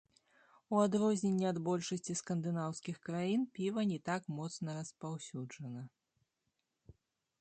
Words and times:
У 0.75 0.77
адрозненне 0.85 1.45
ад 1.49 1.59
большасці 1.67 2.15
скандынаўскіх 2.23 2.97
краін 3.09 3.45
піва 3.57 3.81
не 3.93 3.99
так 4.11 4.21
моцна 4.39 4.69
распаўсюджана. 4.81 5.81